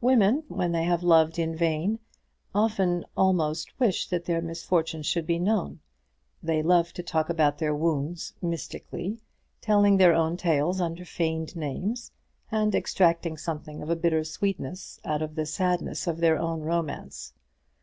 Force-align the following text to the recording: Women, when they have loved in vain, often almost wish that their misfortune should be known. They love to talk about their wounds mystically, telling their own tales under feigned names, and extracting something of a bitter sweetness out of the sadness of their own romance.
Women, 0.00 0.44
when 0.48 0.72
they 0.72 0.84
have 0.84 1.02
loved 1.02 1.38
in 1.38 1.54
vain, 1.54 1.98
often 2.54 3.04
almost 3.14 3.78
wish 3.78 4.08
that 4.08 4.24
their 4.24 4.40
misfortune 4.40 5.02
should 5.02 5.26
be 5.26 5.38
known. 5.38 5.80
They 6.42 6.62
love 6.62 6.94
to 6.94 7.02
talk 7.02 7.28
about 7.28 7.58
their 7.58 7.74
wounds 7.74 8.32
mystically, 8.40 9.20
telling 9.60 9.98
their 9.98 10.14
own 10.14 10.38
tales 10.38 10.80
under 10.80 11.04
feigned 11.04 11.54
names, 11.54 12.12
and 12.50 12.74
extracting 12.74 13.36
something 13.36 13.82
of 13.82 13.90
a 13.90 13.94
bitter 13.96 14.24
sweetness 14.24 15.00
out 15.04 15.20
of 15.20 15.34
the 15.34 15.44
sadness 15.44 16.06
of 16.06 16.16
their 16.16 16.38
own 16.38 16.62
romance. 16.62 17.34